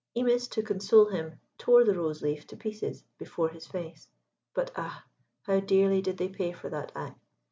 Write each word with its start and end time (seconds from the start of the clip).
Imis, 0.17 0.47
to 0.49 0.63
console 0.63 1.09
him, 1.09 1.39
tore 1.59 1.83
the 1.83 1.93
rose 1.95 2.23
leaf 2.23 2.47
to 2.47 2.57
pieces 2.57 3.03
before 3.19 3.49
his 3.49 3.67
face; 3.67 4.07
but 4.55 4.71
ah! 4.75 5.05
how 5.43 5.59
dearly 5.59 6.01
did 6.01 6.17
they 6.17 6.27
pay 6.27 6.51
for 6.51 6.71
that 6.71 6.91
act! 6.95 7.19